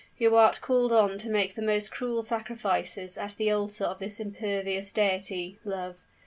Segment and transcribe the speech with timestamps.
[0.17, 4.19] who art called on to make the most cruel sacrifices at the altar of this
[4.19, 5.99] imperious deity love!